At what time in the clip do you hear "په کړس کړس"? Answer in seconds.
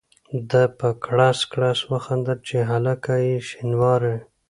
0.79-1.79